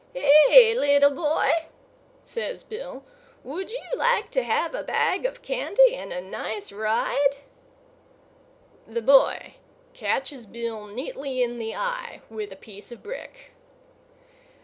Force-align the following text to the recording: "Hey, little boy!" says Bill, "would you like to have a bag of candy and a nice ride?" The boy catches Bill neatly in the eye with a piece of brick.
"Hey, 0.15 0.73
little 0.73 1.11
boy!" 1.11 1.67
says 2.23 2.63
Bill, 2.63 3.03
"would 3.43 3.69
you 3.69 3.83
like 3.95 4.31
to 4.31 4.41
have 4.41 4.73
a 4.73 4.81
bag 4.81 5.27
of 5.27 5.43
candy 5.43 5.93
and 5.95 6.11
a 6.11 6.19
nice 6.21 6.71
ride?" 6.71 7.35
The 8.87 9.03
boy 9.03 9.57
catches 9.93 10.47
Bill 10.47 10.87
neatly 10.87 11.43
in 11.43 11.59
the 11.59 11.75
eye 11.75 12.21
with 12.31 12.51
a 12.51 12.55
piece 12.55 12.91
of 12.91 13.03
brick. 13.03 13.51